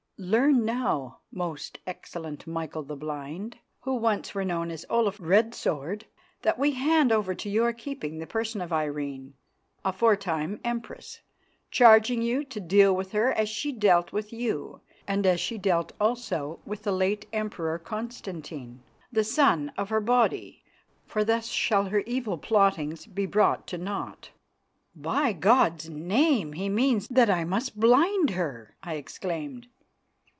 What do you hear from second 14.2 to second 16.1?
you and as she dealt